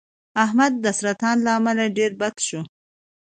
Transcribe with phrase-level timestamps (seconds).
[0.43, 2.61] احمد د سرطان له امله ډېر بته شو.